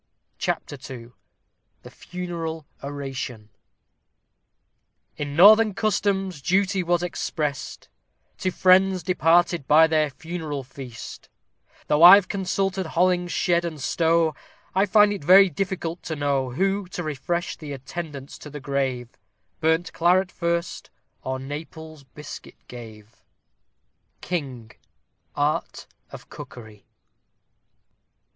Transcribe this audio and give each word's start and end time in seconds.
CHAPTER 0.39 0.79
II 0.89 1.11
THE 1.83 1.91
FUNERAL 1.91 2.65
ORATION 2.81 3.49
In 5.15 5.35
northern 5.35 5.75
customs 5.75 6.41
duty 6.41 6.81
was 6.81 7.03
exprest 7.03 7.87
To 8.39 8.49
friends 8.49 9.03
departed 9.03 9.67
by 9.67 9.85
their 9.85 10.09
funeral 10.09 10.63
feast; 10.63 11.29
Though 11.85 12.01
I've 12.01 12.27
consulted 12.27 12.87
Hollingshed 12.87 13.63
and 13.63 13.79
Stow, 13.79 14.33
I 14.73 14.87
find 14.87 15.13
it 15.13 15.23
very 15.23 15.51
difficult 15.51 16.01
to 16.05 16.15
know, 16.15 16.49
Who, 16.49 16.87
to 16.87 17.03
refresh 17.03 17.55
the 17.57 17.71
attendants 17.71 18.39
to 18.39 18.49
the 18.49 18.59
grave, 18.59 19.07
Burnt 19.59 19.93
claret 19.93 20.31
first, 20.31 20.89
or 21.21 21.37
Naples' 21.37 22.05
biscuit 22.05 22.57
gave. 22.67 23.21
KING: 24.19 24.71
Art 25.35 25.85
of 26.11 26.27
Cookery. 26.27 26.87